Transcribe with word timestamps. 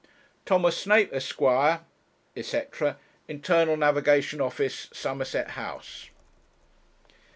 'Thomas 0.47 0.75
Snape, 0.77 1.13
Esq., 1.13 1.39
&c., 2.35 2.61
'Internal 3.27 3.77
Navigation 3.77 4.41
Office, 4.41 4.89
Somerset 4.91 5.51
House.' 5.51 6.09